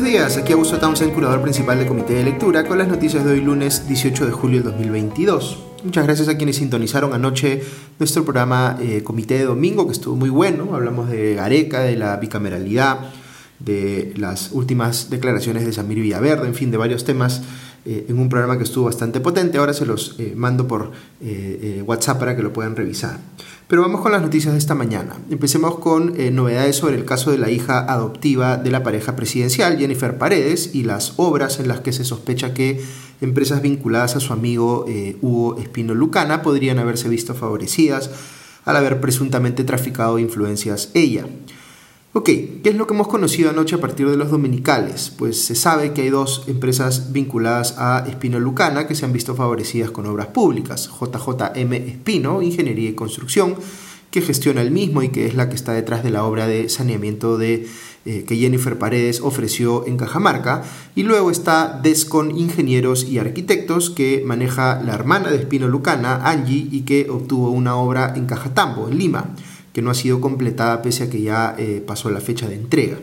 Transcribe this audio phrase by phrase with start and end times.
[0.00, 0.36] buenos días.
[0.36, 3.88] Aquí Augusto Townsend, curador principal del Comité de Lectura, con las noticias de hoy lunes
[3.88, 5.58] 18 de julio del 2022.
[5.82, 7.64] Muchas gracias a quienes sintonizaron anoche
[7.98, 10.72] nuestro programa eh, Comité de Domingo, que estuvo muy bueno.
[10.72, 13.10] Hablamos de Gareca, de la bicameralidad,
[13.58, 17.42] de las últimas declaraciones de Samir Villaverde, en fin, de varios temas
[17.84, 19.58] eh, en un programa que estuvo bastante potente.
[19.58, 20.92] Ahora se los eh, mando por
[21.84, 23.18] WhatsApp para que lo puedan revisar.
[23.68, 25.16] Pero vamos con las noticias de esta mañana.
[25.30, 29.76] Empecemos con eh, novedades sobre el caso de la hija adoptiva de la pareja presidencial,
[29.76, 32.82] Jennifer Paredes, y las obras en las que se sospecha que
[33.20, 38.10] empresas vinculadas a su amigo eh, Hugo Espino Lucana podrían haberse visto favorecidas
[38.64, 41.26] al haber presuntamente traficado influencias ella.
[42.14, 45.12] Ok, ¿qué es lo que hemos conocido anoche a partir de los dominicales?
[45.18, 49.34] Pues se sabe que hay dos empresas vinculadas a Espino Lucana que se han visto
[49.34, 50.88] favorecidas con obras públicas.
[50.88, 53.56] JJM Espino, Ingeniería y Construcción,
[54.10, 56.70] que gestiona el mismo y que es la que está detrás de la obra de
[56.70, 57.68] saneamiento de,
[58.06, 60.62] eh, que Jennifer Paredes ofreció en Cajamarca.
[60.96, 66.68] Y luego está Descon Ingenieros y Arquitectos, que maneja la hermana de Espino Lucana, Angie,
[66.70, 69.34] y que obtuvo una obra en Cajatambo, en Lima
[69.78, 72.98] que no ha sido completada pese a que ya eh, pasó la fecha de entrega.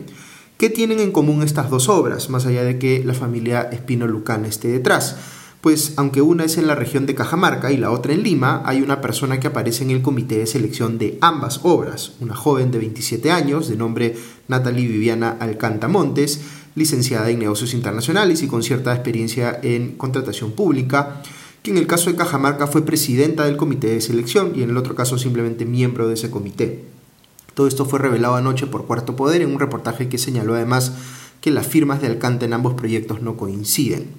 [0.58, 4.46] ¿Qué tienen en común estas dos obras, más allá de que la familia Espino Lucana
[4.46, 5.16] esté detrás?
[5.62, 8.82] Pues aunque una es en la región de Cajamarca y la otra en Lima, hay
[8.82, 12.78] una persona que aparece en el comité de selección de ambas obras, una joven de
[12.80, 14.14] 27 años, de nombre
[14.46, 16.42] Natalie Viviana Alcanta Montes,
[16.74, 21.22] licenciada en negocios internacionales y con cierta experiencia en contratación pública,
[21.70, 24.94] en el caso de Cajamarca fue presidenta del comité de selección y en el otro
[24.94, 26.84] caso simplemente miembro de ese comité.
[27.54, 30.92] Todo esto fue revelado anoche por Cuarto Poder en un reportaje que señaló además
[31.40, 34.10] que las firmas de Alcante en ambos proyectos no coinciden.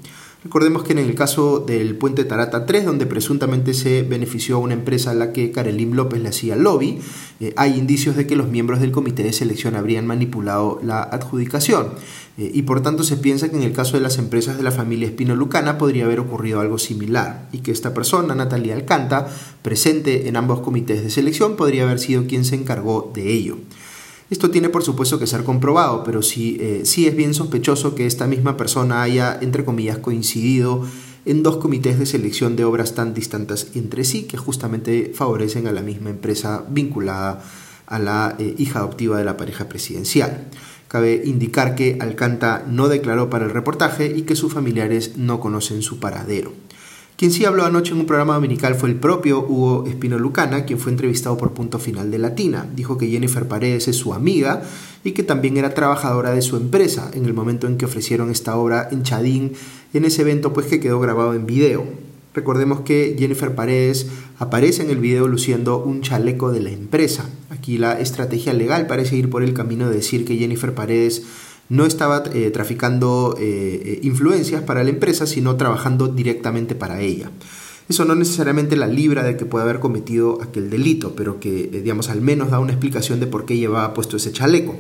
[0.44, 4.76] Recordemos que en el caso del puente Tarata 3, donde presuntamente se benefició a una
[4.76, 7.00] empresa a la que Karelim López le hacía lobby,
[7.40, 11.94] eh, hay indicios de que los miembros del comité de selección habrían manipulado la adjudicación.
[12.38, 14.72] Eh, y por tanto se piensa que en el caso de las empresas de la
[14.72, 19.28] familia Espino Lucana podría haber ocurrido algo similar y que esta persona, Natalia Alcanta,
[19.64, 23.58] presente en ambos comités de selección, podría haber sido quien se encargó de ello.
[24.30, 28.06] Esto tiene por supuesto que ser comprobado, pero sí, eh, sí es bien sospechoso que
[28.06, 30.84] esta misma persona haya, entre comillas, coincidido
[31.26, 35.72] en dos comités de selección de obras tan distantes entre sí que justamente favorecen a
[35.72, 37.44] la misma empresa vinculada
[37.86, 40.48] a la eh, hija adoptiva de la pareja presidencial.
[40.88, 45.82] Cabe indicar que Alcanta no declaró para el reportaje y que sus familiares no conocen
[45.82, 46.54] su paradero.
[47.18, 50.78] Quien sí habló anoche en un programa dominical fue el propio Hugo Espino Lucana, quien
[50.78, 52.68] fue entrevistado por Punto Final de Latina.
[52.76, 54.62] Dijo que Jennifer Paredes es su amiga
[55.04, 58.56] y que también era trabajadora de su empresa en el momento en que ofrecieron esta
[58.56, 59.54] obra en Chadín,
[59.96, 61.86] en ese evento pues que quedó grabado en video.
[62.36, 64.06] Recordemos que Jennifer Paredes
[64.38, 67.28] aparece en el video luciendo un chaleco de la empresa.
[67.50, 71.24] Aquí la estrategia legal parece ir por el camino de decir que Jennifer Paredes
[71.70, 77.30] no estaba eh, traficando eh, eh, influencias para la empresa, sino trabajando directamente para ella.
[77.90, 82.10] Eso no necesariamente la libra de que pueda haber cometido aquel delito, pero que, digamos,
[82.10, 84.76] al menos da una explicación de por qué llevaba puesto ese chaleco.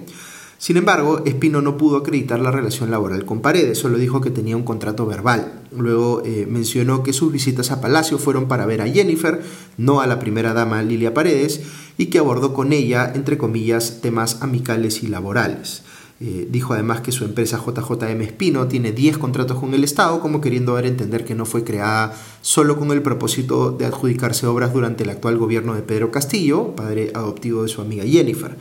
[0.57, 4.57] Sin embargo, Espino no pudo acreditar la relación laboral con Paredes, solo dijo que tenía
[4.57, 5.61] un contrato verbal.
[5.71, 9.39] Luego mencionó que sus visitas a Palacio fueron para ver a Jennifer,
[9.77, 11.61] no a la primera dama Lilia Paredes,
[11.99, 15.83] y que abordó con ella, entre comillas, temas amicales y laborales.
[16.19, 20.41] Eh, dijo además que su empresa JJM Espino tiene 10 contratos con el Estado, como
[20.41, 24.73] queriendo dar a entender que no fue creada solo con el propósito de adjudicarse obras
[24.73, 28.57] durante el actual gobierno de Pedro Castillo, padre adoptivo de su amiga Jennifer.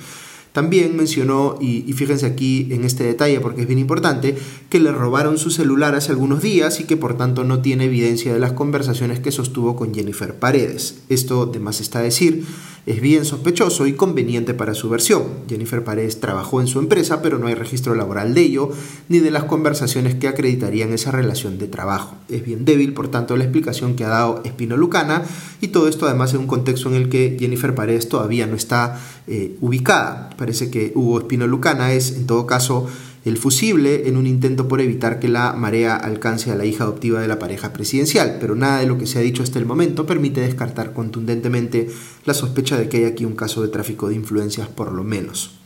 [0.57, 4.35] También mencionó, y, fíjense aquí en este detalle porque es bien importante,
[4.71, 8.33] que le robaron su celular hace algunos días y que por tanto no tiene evidencia
[8.33, 11.03] de las conversaciones que sostuvo con Jennifer Paredes.
[11.11, 12.47] Esto, de más está decir,
[12.87, 15.25] es bien sospechoso y conveniente para su versión.
[15.49, 18.71] Jennifer Paredes trabajó en su empresa, pero no hay registro laboral de ello,
[19.09, 22.15] ni de las conversaciones que acreditarían esa relación de trabajo.
[22.29, 25.25] Es bien débil, por tanto, la explicación que ha dado Espino Lucana,
[25.61, 29.01] y todo esto además en un contexto en el que Jennifer Paredes todavía no está
[29.27, 30.31] eh, ubicada.
[30.37, 32.87] Parece que Hugo Espino Lucana es, en todo caso,
[33.27, 37.21] el fusible en un intento por evitar que la marea alcance a la hija adoptiva
[37.21, 40.07] de la pareja presidencial, pero nada de lo que se ha dicho hasta el momento
[40.07, 41.89] permite descartar contundentemente
[42.25, 45.59] la sospecha de que hay aquí un caso de tráfico de influencias por lo menos.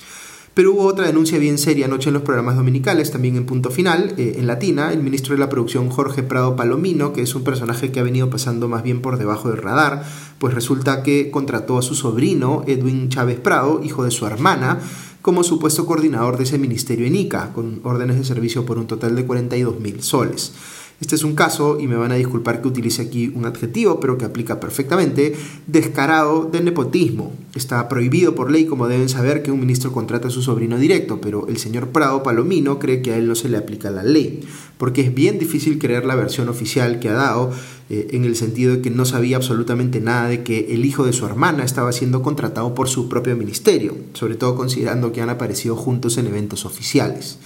[0.54, 4.14] Pero hubo otra denuncia bien seria anoche en los programas dominicales, también en punto final,
[4.16, 7.92] eh, en Latina, el ministro de la producción Jorge Prado Palomino, que es un personaje
[7.92, 10.02] que ha venido pasando más bien por debajo del radar,
[10.38, 14.80] pues resulta que contrató a su sobrino Edwin Chávez Prado, hijo de su hermana,
[15.22, 19.16] como supuesto coordinador de ese ministerio en ICA, con órdenes de servicio por un total
[19.16, 20.52] de 42 mil soles.
[21.00, 24.18] Este es un caso, y me van a disculpar que utilice aquí un adjetivo, pero
[24.18, 25.34] que aplica perfectamente,
[25.66, 27.32] descarado de nepotismo.
[27.54, 31.18] Está prohibido por ley, como deben saber, que un ministro contrate a su sobrino directo,
[31.18, 34.46] pero el señor Prado Palomino cree que a él no se le aplica la ley,
[34.76, 37.50] porque es bien difícil creer la versión oficial que ha dado,
[37.88, 41.14] eh, en el sentido de que no sabía absolutamente nada de que el hijo de
[41.14, 45.76] su hermana estaba siendo contratado por su propio ministerio, sobre todo considerando que han aparecido
[45.76, 47.38] juntos en eventos oficiales.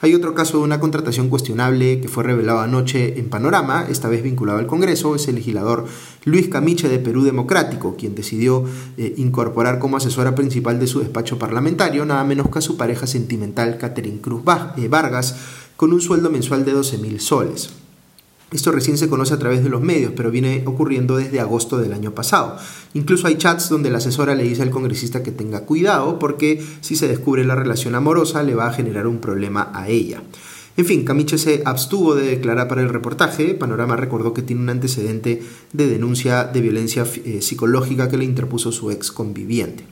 [0.00, 4.22] Hay otro caso de una contratación cuestionable que fue revelado anoche en Panorama, esta vez
[4.22, 5.86] vinculado al Congreso, es el legislador
[6.24, 8.64] Luis Camiche de Perú Democrático, quien decidió
[8.98, 13.06] eh, incorporar como asesora principal de su despacho parlamentario nada menos que a su pareja
[13.06, 14.42] sentimental Catherine Cruz
[14.76, 15.36] eh, Vargas,
[15.76, 17.70] con un sueldo mensual de 12 mil soles.
[18.52, 21.92] Esto recién se conoce a través de los medios, pero viene ocurriendo desde agosto del
[21.92, 22.56] año pasado.
[22.94, 26.94] Incluso hay chats donde la asesora le dice al congresista que tenga cuidado porque si
[26.94, 30.22] se descubre la relación amorosa le va a generar un problema a ella.
[30.76, 33.54] En fin, Camiche se abstuvo de declarar para el reportaje.
[33.54, 35.42] Panorama recordó que tiene un antecedente
[35.72, 39.84] de denuncia de violencia eh, psicológica que le interpuso su ex conviviente.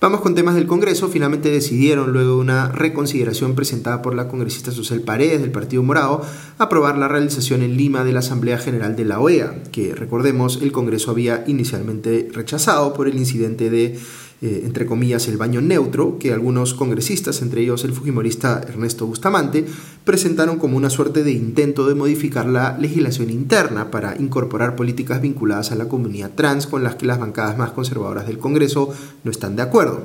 [0.00, 1.08] Vamos con temas del Congreso.
[1.08, 6.22] Finalmente decidieron, luego de una reconsideración presentada por la congresista Susel Paredes del Partido Morado,
[6.58, 10.72] aprobar la realización en Lima de la Asamblea General de la OEA, que recordemos el
[10.72, 13.98] Congreso había inicialmente rechazado por el incidente de
[14.44, 19.64] eh, entre comillas, el baño neutro, que algunos congresistas, entre ellos el fujimorista Ernesto Bustamante,
[20.04, 25.72] presentaron como una suerte de intento de modificar la legislación interna para incorporar políticas vinculadas
[25.72, 28.92] a la comunidad trans con las que las bancadas más conservadoras del Congreso
[29.24, 30.02] no están de acuerdo.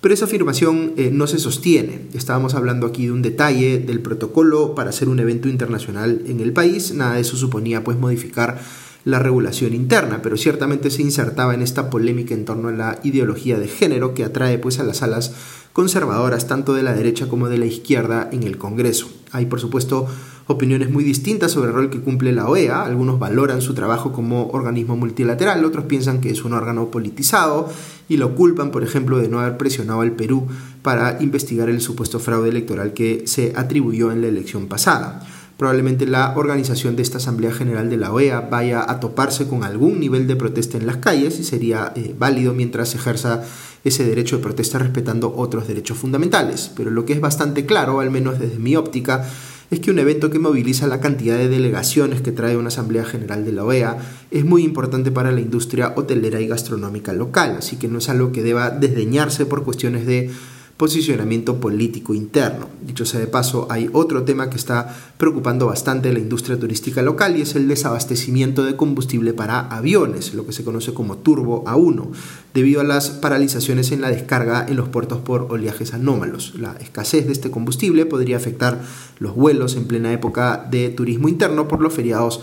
[0.00, 2.02] Pero esa afirmación eh, no se sostiene.
[2.14, 6.52] Estábamos hablando aquí de un detalle del protocolo para hacer un evento internacional en el
[6.52, 6.94] país.
[6.94, 8.60] Nada de eso suponía pues modificar
[9.04, 13.58] la regulación interna, pero ciertamente se insertaba en esta polémica en torno a la ideología
[13.58, 15.32] de género que atrae pues a las alas
[15.72, 19.08] conservadoras tanto de la derecha como de la izquierda en el Congreso.
[19.32, 20.06] Hay por supuesto
[20.46, 24.48] opiniones muy distintas sobre el rol que cumple la OEA, algunos valoran su trabajo como
[24.48, 27.68] organismo multilateral, otros piensan que es un órgano politizado
[28.08, 30.46] y lo culpan, por ejemplo, de no haber presionado al Perú
[30.82, 35.26] para investigar el supuesto fraude electoral que se atribuyó en la elección pasada.
[35.58, 39.98] Probablemente la organización de esta Asamblea General de la OEA vaya a toparse con algún
[39.98, 43.42] nivel de protesta en las calles y sería eh, válido mientras ejerza
[43.84, 46.70] ese derecho de protesta respetando otros derechos fundamentales.
[46.76, 49.28] Pero lo que es bastante claro, al menos desde mi óptica,
[49.70, 53.44] es que un evento que moviliza la cantidad de delegaciones que trae una Asamblea General
[53.44, 53.98] de la OEA
[54.30, 58.32] es muy importante para la industria hotelera y gastronómica local, así que no es algo
[58.32, 60.30] que deba desdeñarse por cuestiones de
[60.78, 62.68] posicionamiento político interno.
[62.80, 67.36] Dicho sea de paso, hay otro tema que está preocupando bastante la industria turística local
[67.36, 72.10] y es el desabastecimiento de combustible para aviones, lo que se conoce como turbo A1,
[72.54, 76.54] debido a las paralizaciones en la descarga en los puertos por oleajes anómalos.
[76.56, 78.80] La escasez de este combustible podría afectar
[79.18, 82.40] los vuelos en plena época de turismo interno por los feriados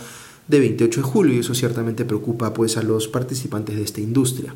[0.49, 4.53] de 28 de julio y eso ciertamente preocupa pues a los participantes de esta industria.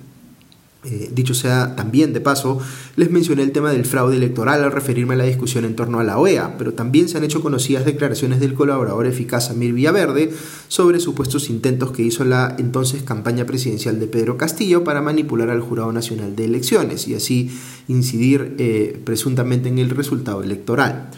[0.86, 2.58] Eh, dicho sea también de paso,
[2.96, 6.06] les mencioné el tema del fraude electoral al referirme a la discusión en torno a
[6.06, 10.32] la OEA, pero también se han hecho conocidas declaraciones del colaborador eficaz Amir Villaverde
[10.70, 15.60] sobre supuestos intentos que hizo la entonces campaña presidencial de Pedro Castillo para manipular al
[15.60, 17.52] Jurado Nacional de Elecciones y así
[17.90, 21.12] incidir eh, presuntamente en el resultado electoral.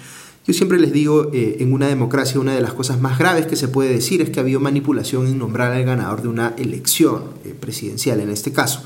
[0.47, 3.55] Yo siempre les digo, eh, en una democracia una de las cosas más graves que
[3.55, 7.25] se puede decir es que ha habido manipulación en nombrar al ganador de una elección
[7.59, 8.81] presidencial en este caso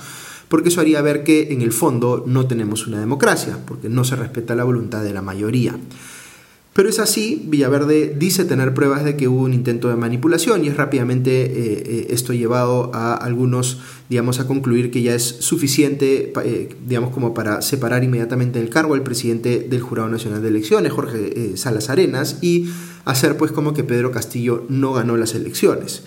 [0.48, 4.16] porque eso haría ver que en el fondo no tenemos una democracia, porque no se
[4.16, 5.78] respeta la voluntad de la mayoría.
[6.76, 10.68] Pero es así, Villaverde dice tener pruebas de que hubo un intento de manipulación y
[10.68, 16.34] es rápidamente eh, eh, esto llevado a algunos, digamos, a concluir que ya es suficiente,
[16.44, 20.92] eh, digamos, como para separar inmediatamente del cargo al presidente del Jurado Nacional de Elecciones,
[20.92, 22.70] Jorge Salas Arenas, y
[23.06, 26.04] hacer pues como que Pedro Castillo no ganó las elecciones.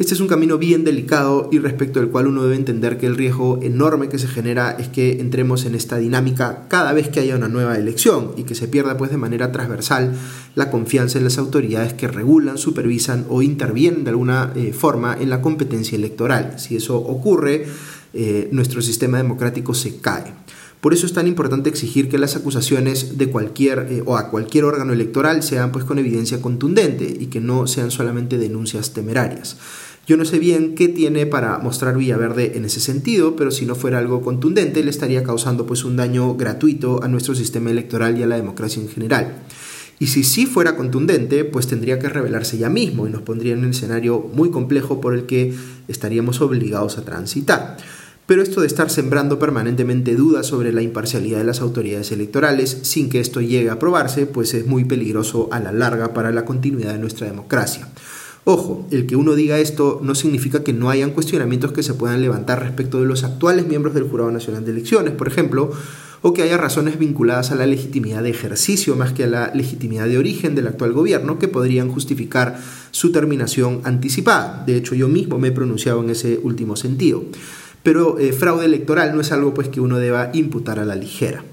[0.00, 3.18] Este es un camino bien delicado y respecto al cual uno debe entender que el
[3.18, 7.36] riesgo enorme que se genera es que entremos en esta dinámica cada vez que haya
[7.36, 10.14] una nueva elección y que se pierda pues de manera transversal
[10.54, 15.28] la confianza en las autoridades que regulan, supervisan o intervienen de alguna eh, forma en
[15.28, 16.58] la competencia electoral.
[16.58, 17.66] Si eso ocurre,
[18.14, 20.32] eh, nuestro sistema democrático se cae.
[20.80, 24.64] Por eso es tan importante exigir que las acusaciones de cualquier eh, o a cualquier
[24.64, 29.58] órgano electoral sean pues con evidencia contundente y que no sean solamente denuncias temerarias.
[30.10, 33.76] Yo no sé bien qué tiene para mostrar Villaverde en ese sentido, pero si no
[33.76, 38.24] fuera algo contundente le estaría causando pues un daño gratuito a nuestro sistema electoral y
[38.24, 39.44] a la democracia en general.
[40.00, 43.60] Y si sí fuera contundente, pues tendría que revelarse ya mismo y nos pondría en
[43.60, 45.54] un escenario muy complejo por el que
[45.86, 47.76] estaríamos obligados a transitar.
[48.26, 53.10] pero esto de estar sembrando permanentemente dudas sobre la imparcialidad de las autoridades electorales sin
[53.10, 56.94] que esto llegue a aprobarse, pues es muy peligroso a la larga para la continuidad
[56.94, 57.86] de nuestra democracia.
[58.52, 62.20] Ojo, el que uno diga esto no significa que no hayan cuestionamientos que se puedan
[62.20, 65.70] levantar respecto de los actuales miembros del Jurado Nacional de Elecciones, por ejemplo,
[66.20, 70.08] o que haya razones vinculadas a la legitimidad de ejercicio más que a la legitimidad
[70.08, 74.64] de origen del actual gobierno que podrían justificar su terminación anticipada.
[74.66, 77.22] De hecho, yo mismo me he pronunciado en ese último sentido.
[77.84, 81.44] Pero eh, fraude electoral no es algo pues, que uno deba imputar a la ligera.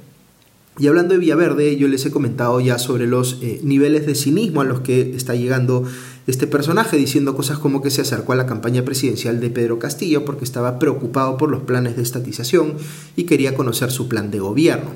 [0.79, 4.61] Y hablando de Villaverde, yo les he comentado ya sobre los eh, niveles de cinismo
[4.61, 5.85] a los que está llegando
[6.27, 10.25] este personaje, diciendo cosas como que se acercó a la campaña presidencial de Pedro Castillo
[10.25, 12.73] porque estaba preocupado por los planes de estatización
[13.15, 14.91] y quería conocer su plan de gobierno.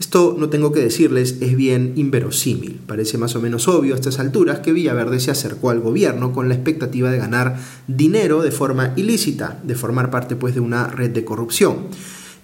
[0.00, 2.80] Esto, no tengo que decirles, es bien inverosímil.
[2.84, 6.48] Parece más o menos obvio a estas alturas que Villaverde se acercó al gobierno con
[6.48, 11.10] la expectativa de ganar dinero de forma ilícita, de formar parte pues de una red
[11.10, 11.86] de corrupción.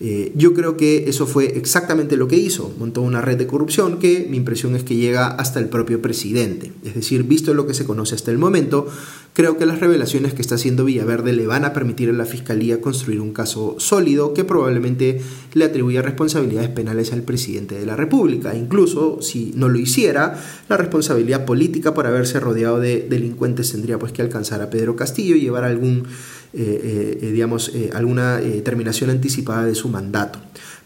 [0.03, 2.73] Eh, yo creo que eso fue exactamente lo que hizo.
[2.79, 6.73] Montó una red de corrupción que mi impresión es que llega hasta el propio presidente.
[6.85, 8.89] Es decir, visto lo que se conoce hasta el momento,
[9.35, 12.81] creo que las revelaciones que está haciendo Villaverde le van a permitir a la Fiscalía
[12.81, 15.21] construir un caso sólido que probablemente
[15.53, 18.55] le atribuya responsabilidades penales al presidente de la República.
[18.55, 24.13] Incluso si no lo hiciera, la responsabilidad política por haberse rodeado de delincuentes tendría pues
[24.13, 29.65] que alcanzar a Pedro Castillo y llevar algún eh, eh, digamos, eh, alguna terminación anticipada
[29.65, 30.39] de su mandato.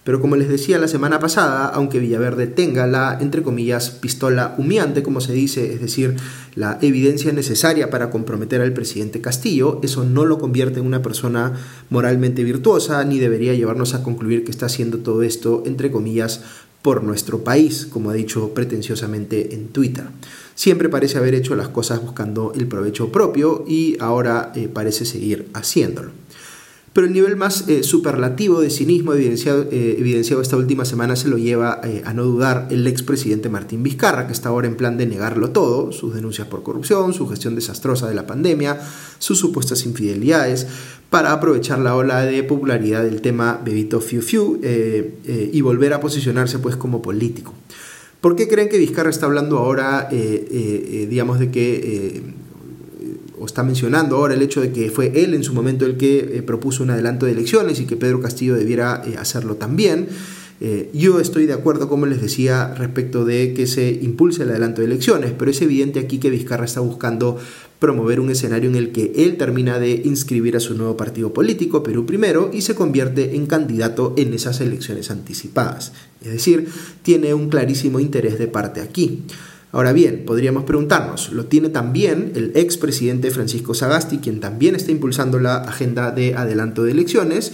[0.05, 5.03] Pero como les decía la semana pasada, aunque Villaverde tenga la, entre comillas, pistola humeante,
[5.03, 6.17] como se dice, es decir,
[6.55, 11.55] la evidencia necesaria para comprometer al presidente Castillo, eso no lo convierte en una persona
[11.89, 16.43] moralmente virtuosa, ni debería llevarnos a concluir que está haciendo todo esto, entre comillas,
[16.83, 20.05] por nuestro país, como ha dicho pretenciosamente en Twitter.
[20.55, 25.49] Siempre parece haber hecho las cosas buscando el provecho propio y ahora eh, parece seguir
[25.53, 26.13] haciéndolo.
[26.93, 31.27] Pero el nivel más eh, superlativo de cinismo evidenciado, eh, evidenciado, esta última semana se
[31.27, 35.05] lo lleva a no dudar el expresidente Martín Vizcarra, que está ahora en plan de
[35.07, 38.79] negarlo todo, sus denuncias por corrupción, su gestión desastrosa de la pandemia,
[39.19, 40.69] sus supuestas infidelidades,
[41.11, 46.61] para aprovechar la ola de popularidad del tema Bebito Fiu Fiu y volver a posicionarse
[46.61, 47.55] pues como político.
[48.25, 50.17] ¿Por qué creen que Vizcarra está hablando ahora, eh,
[50.51, 52.23] eh, eh, digamos, de que,
[53.39, 56.43] o está mencionando ahora el hecho de que fue él en su momento el que
[56.47, 60.09] propuso un adelanto de elecciones y que Pedro Castillo debiera hacerlo también?
[60.95, 64.87] yo estoy de acuerdo, como les decía, respecto de que se impulse el adelanto de
[64.87, 67.37] elecciones, pero es evidente aquí que Vizcarra está buscando
[67.79, 71.83] promover un escenario en el que él termina de inscribir a su nuevo partido político,
[71.83, 75.93] Perú Primero, y se convierte en candidato en esas elecciones anticipadas.
[76.23, 76.69] Es decir,
[77.03, 79.25] tiene un clarísimo interés de parte aquí.
[79.75, 85.41] Ahora bien, podríamos preguntarnos, ¿lo tiene también el expresidente Francisco Sagasti, quien también está impulsando
[85.41, 87.53] la agenda de adelanto de elecciones?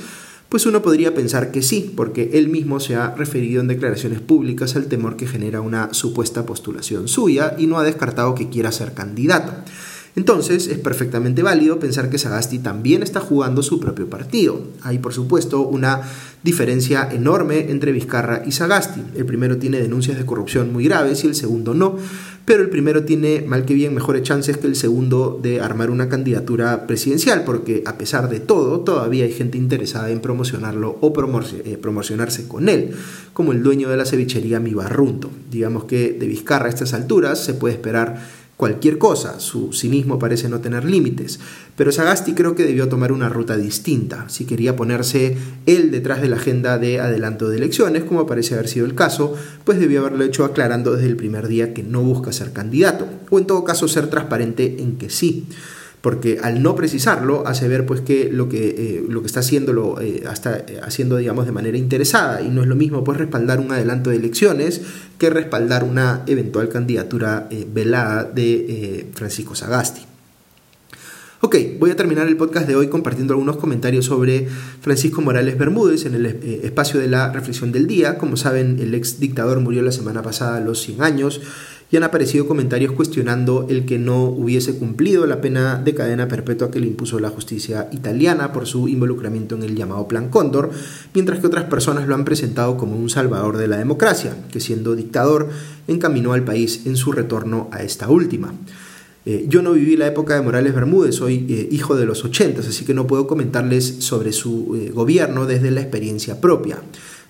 [0.51, 4.77] Pues uno podría pensar que sí, porque él mismo se ha referido en declaraciones públicas
[4.77, 8.93] al temor que genera una supuesta postulación suya y no ha descartado que quiera ser
[8.93, 9.53] candidato.
[10.17, 14.61] Entonces es perfectamente válido pensar que Sagasti también está jugando su propio partido.
[14.83, 16.03] Hay por supuesto una
[16.43, 19.03] diferencia enorme entre Vizcarra y Sagasti.
[19.15, 21.97] El primero tiene denuncias de corrupción muy graves y el segundo no,
[22.45, 26.09] pero el primero tiene mal que bien mejores chances que el segundo de armar una
[26.09, 31.13] candidatura presidencial, porque a pesar de todo, todavía hay gente interesada en promocionarlo o
[31.65, 32.91] eh, promocionarse con él,
[33.33, 35.31] como el dueño de la cevichería Mi Barrunto.
[35.51, 38.21] Digamos que de Vizcarra a estas alturas se puede esperar
[38.61, 41.41] cualquier cosa, su cinismo parece no tener límites,
[41.77, 46.29] pero Sagasti creo que debió tomar una ruta distinta, si quería ponerse él detrás de
[46.29, 50.25] la agenda de adelanto de elecciones, como parece haber sido el caso, pues debió haberlo
[50.25, 53.89] hecho aclarando desde el primer día que no busca ser candidato, o en todo caso
[53.89, 55.47] ser transparente en que sí
[56.01, 60.01] porque al no precisarlo hace ver pues que lo que, eh, lo que está haciendo
[60.01, 63.73] eh, está haciendo digamos de manera interesada y no es lo mismo pues respaldar un
[63.73, 64.81] adelanto de elecciones
[65.19, 70.03] que respaldar una eventual candidatura eh, velada de Francisco Sagasti.
[71.43, 74.47] Ok, voy a terminar el podcast de hoy compartiendo algunos comentarios sobre
[74.83, 78.19] Francisco Morales Bermúdez en el espacio de la reflexión del día.
[78.19, 81.41] Como saben, el ex dictador murió la semana pasada a los 100 años
[81.91, 86.71] y han aparecido comentarios cuestionando el que no hubiese cumplido la pena de cadena perpetua
[86.71, 90.71] que le impuso la justicia italiana por su involucramiento en el llamado Plan Cóndor,
[91.15, 94.95] mientras que otras personas lo han presentado como un salvador de la democracia, que siendo
[94.95, 95.49] dictador
[95.89, 98.55] encaminó al país en su retorno a esta última.
[99.27, 102.67] Eh, yo no viví la época de Morales Bermúdez, soy eh, hijo de los ochentas,
[102.67, 106.79] así que no puedo comentarles sobre su eh, gobierno desde la experiencia propia.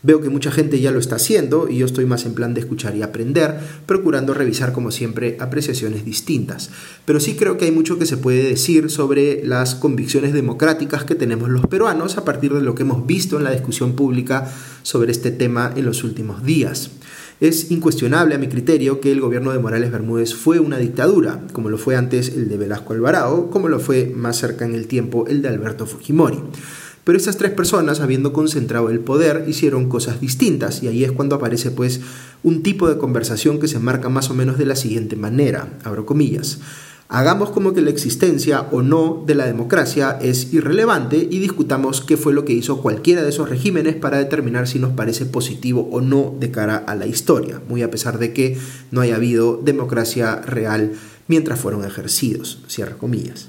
[0.02, 2.60] Veo que mucha gente ya lo está haciendo y yo estoy más en plan de
[2.60, 6.70] escuchar y aprender, procurando revisar como siempre apreciaciones distintas.
[7.04, 11.14] Pero sí creo que hay mucho que se puede decir sobre las convicciones democráticas que
[11.14, 14.50] tenemos los peruanos a partir de lo que hemos visto en la discusión pública
[14.82, 16.90] sobre este tema en los últimos días.
[17.40, 21.70] Es incuestionable a mi criterio que el gobierno de Morales Bermúdez fue una dictadura, como
[21.70, 25.26] lo fue antes el de Velasco Alvarado, como lo fue más cerca en el tiempo
[25.26, 26.38] el de Alberto Fujimori.
[27.10, 31.34] Pero estas tres personas, habiendo concentrado el poder, hicieron cosas distintas y ahí es cuando
[31.34, 32.02] aparece pues
[32.44, 36.06] un tipo de conversación que se marca más o menos de la siguiente manera, abro
[36.06, 36.60] comillas.
[37.08, 42.16] Hagamos como que la existencia o no de la democracia es irrelevante y discutamos qué
[42.16, 46.00] fue lo que hizo cualquiera de esos regímenes para determinar si nos parece positivo o
[46.00, 48.56] no de cara a la historia, muy a pesar de que
[48.92, 50.92] no haya habido democracia real
[51.26, 53.48] mientras fueron ejercidos, cierra comillas.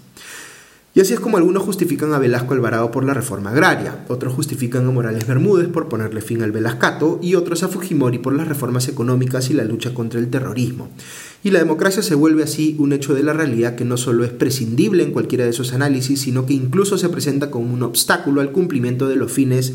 [0.93, 4.86] Y así es como algunos justifican a Velasco Alvarado por la reforma agraria, otros justifican
[4.86, 8.89] a Morales Bermúdez por ponerle fin al Velascato y otros a Fujimori por las reformas
[8.89, 10.89] económicas y la lucha contra el terrorismo.
[11.43, 14.31] Y la democracia se vuelve así un hecho de la realidad que no solo es
[14.31, 18.51] prescindible en cualquiera de esos análisis, sino que incluso se presenta como un obstáculo al
[18.51, 19.71] cumplimiento de los fines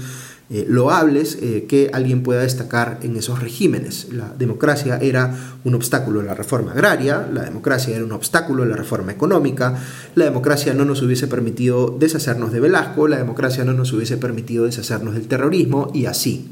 [0.48, 4.12] eh, loables eh, que alguien pueda destacar en esos regímenes.
[4.12, 5.34] La democracia era
[5.64, 9.74] un obstáculo a la reforma agraria, la democracia era un obstáculo a la reforma económica,
[10.14, 14.66] la democracia no nos hubiese permitido deshacernos de Velasco, la democracia no nos hubiese permitido
[14.66, 16.48] deshacernos del terrorismo y así.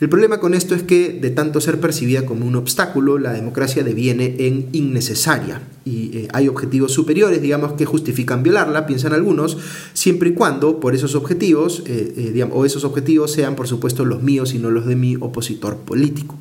[0.00, 3.82] El problema con esto es que, de tanto ser percibida como un obstáculo, la democracia
[3.82, 5.60] deviene en innecesaria.
[5.84, 9.58] Y eh, hay objetivos superiores, digamos, que justifican violarla, piensan algunos,
[9.94, 14.22] siempre y cuando por esos objetivos, eh, eh, o esos objetivos sean, por supuesto, los
[14.22, 16.36] míos y no los de mi opositor político.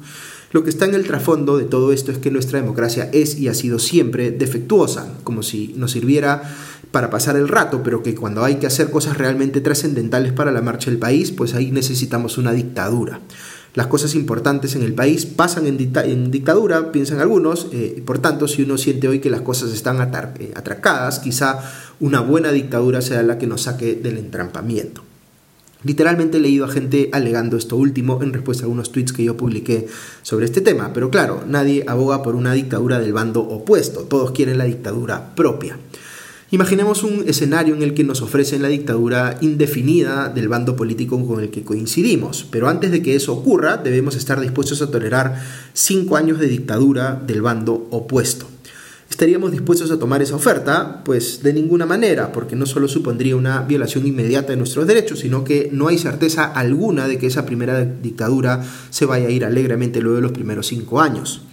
[0.51, 3.49] Lo que está en el trasfondo de todo esto es que nuestra democracia es y
[3.49, 6.41] ha sido siempre defectuosa, como si nos sirviera
[6.91, 10.61] para pasar el rato, pero que cuando hay que hacer cosas realmente trascendentales para la
[10.61, 13.19] marcha del país, pues ahí necesitamos una dictadura.
[13.73, 15.77] Las cosas importantes en el país pasan en,
[16.31, 20.51] dictadura, piensan algunos, eh, por tanto, si uno siente hoy que las cosas están eh,
[20.55, 21.59] atracadas, quizá
[21.99, 25.06] una buena dictadura sea la que nos saque del entrampamiento.
[25.83, 29.37] Literalmente he leído a gente alegando esto último en respuesta a algunos tweets que yo
[29.37, 29.87] publiqué
[30.23, 34.57] sobre este tema, pero claro, nadie aboga por una dictadura del bando opuesto, todos quieren
[34.57, 35.77] la dictadura propia.
[36.49, 41.41] Imaginemos un escenario en el que nos ofrecen la dictadura indefinida del bando político con
[41.41, 46.15] el que coincidimos, pero antes de que eso ocurra debemos estar dispuestos a tolerar cinco
[46.15, 48.47] años de dictadura del bando opuesto.
[49.17, 51.01] ¿Estaríamos dispuestos a tomar esa oferta?
[51.03, 55.43] Pues de ninguna manera, porque no solo supondría una violación inmediata de nuestros derechos, sino
[55.43, 60.01] que no hay certeza alguna de que esa primera dictadura se vaya a ir alegremente
[60.01, 61.46] luego de los primeros cinco años.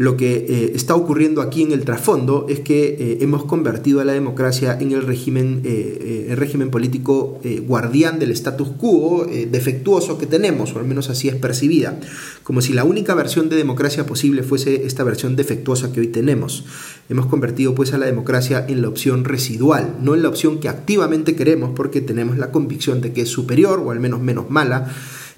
[0.00, 4.04] Lo que eh, está ocurriendo aquí en el trasfondo es que eh, hemos convertido a
[4.06, 10.74] la democracia en el régimen, eh, régimen político guardián del status quo defectuoso que tenemos,
[10.74, 12.00] o al menos así es percibida,
[12.44, 16.64] como si la única versión de democracia posible fuese esta versión defectuosa que hoy tenemos.
[17.10, 20.70] Hemos convertido pues a la democracia en la opción residual, no en la opción que
[20.70, 24.94] activamente queremos porque tenemos la convicción de que es superior o al menos menos mala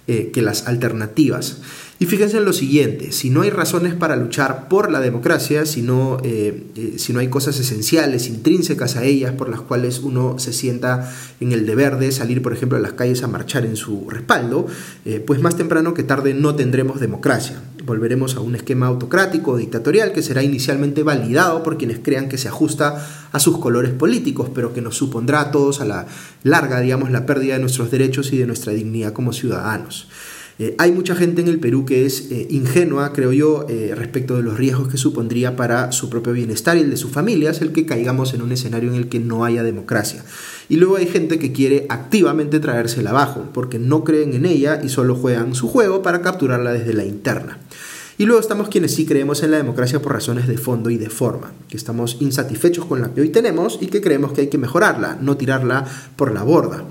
[0.07, 1.63] que las alternativas.
[1.99, 5.83] Y fíjense en lo siguiente, si no hay razones para luchar por la democracia, si
[5.83, 10.37] no, eh, eh, si no hay cosas esenciales, intrínsecas a ellas, por las cuales uno
[10.39, 13.77] se sienta en el deber de salir, por ejemplo, a las calles a marchar en
[13.77, 14.67] su respaldo,
[15.05, 17.63] eh, pues más temprano que tarde no tendremos democracia.
[17.85, 22.49] Volveremos a un esquema autocrático, dictatorial, que será inicialmente validado por quienes crean que se
[22.49, 26.07] ajusta a sus colores políticos, pero que nos supondrá a todos a la
[26.43, 30.09] larga, digamos, la pérdida de nuestros derechos y de nuestra dignidad como ciudadanos.
[30.63, 34.37] Eh, hay mucha gente en el Perú que es eh, ingenua, creo yo, eh, respecto
[34.37, 37.73] de los riesgos que supondría para su propio bienestar y el de sus familias el
[37.73, 40.25] que caigamos en un escenario en el que no haya democracia.
[40.69, 44.89] Y luego hay gente que quiere activamente traérsela abajo, porque no creen en ella y
[44.89, 47.59] solo juegan su juego para capturarla desde la interna.
[48.17, 51.11] Y luego estamos quienes sí creemos en la democracia por razones de fondo y de
[51.11, 54.59] forma, que estamos insatisfechos con la que hoy tenemos y que creemos que hay que
[54.59, 56.85] mejorarla, no tirarla por la borda.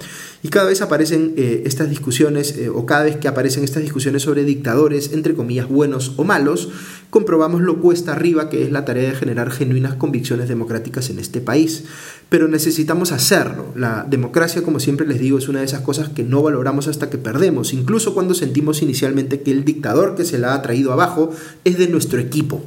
[0.43, 4.23] Y cada vez aparecen eh, estas discusiones, eh, o cada vez que aparecen estas discusiones
[4.23, 6.69] sobre dictadores, entre comillas, buenos o malos,
[7.11, 11.41] comprobamos lo cuesta arriba que es la tarea de generar genuinas convicciones democráticas en este
[11.41, 11.83] país.
[12.29, 13.71] Pero necesitamos hacerlo.
[13.75, 17.09] La democracia, como siempre les digo, es una de esas cosas que no valoramos hasta
[17.09, 21.31] que perdemos, incluso cuando sentimos inicialmente que el dictador que se la ha traído abajo
[21.65, 22.63] es de nuestro equipo.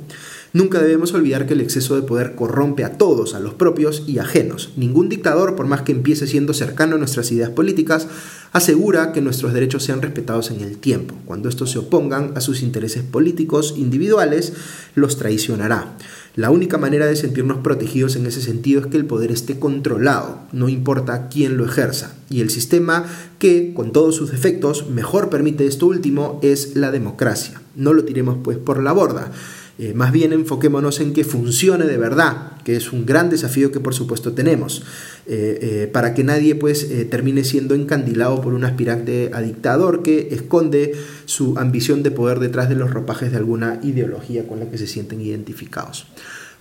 [0.55, 4.21] Nunca debemos olvidar que el exceso de poder corrompe a todos, a los propios y
[4.21, 4.71] ajenos.
[4.77, 8.07] Ningún dictador, por más que empiece siendo cercano a nuestras ideas políticas,
[8.53, 11.17] asegura que nuestros derechos sean respetados en el tiempo.
[11.25, 14.53] Cuando estos se opongan a sus intereses políticos individuales,
[14.95, 15.97] los traicionará.
[16.37, 20.38] La única manera de sentirnos protegidos en ese sentido es que el poder esté controlado,
[20.53, 22.14] no importa quién lo ejerza.
[22.31, 23.07] Y el sistema
[23.40, 27.61] que, con todos sus defectos, mejor permite esto último es la democracia.
[27.75, 29.33] No lo tiremos pues por la borda.
[29.79, 33.81] Eh, más bien enfoquémonos en que funcione de verdad, que es un gran desafío que
[33.81, 34.83] por supuesto tenemos,
[35.27, 40.29] eh, eh, para que nadie pues termine siendo encandilado por un aspirante a dictador que
[40.31, 40.93] esconde
[41.25, 44.87] su ambición de poder detrás de los ropajes de alguna ideología con la que se
[44.87, 46.07] sienten identificados.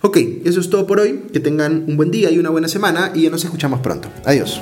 [0.02, 3.12] Ok, eso es todo por hoy, que tengan un buen día y una buena semana
[3.14, 4.10] y ya nos escuchamos pronto.
[4.24, 4.60] Adiós.